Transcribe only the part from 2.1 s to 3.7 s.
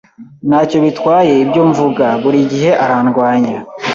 burigihe arandwanya.